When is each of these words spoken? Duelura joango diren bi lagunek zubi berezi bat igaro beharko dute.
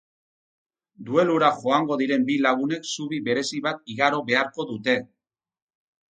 Duelura 1.09 1.49
joango 1.57 1.97
diren 2.01 2.25
bi 2.29 2.37
lagunek 2.45 2.89
zubi 2.93 3.19
berezi 3.27 3.59
bat 3.67 3.83
igaro 3.97 4.23
beharko 4.31 4.65
dute. 4.71 4.97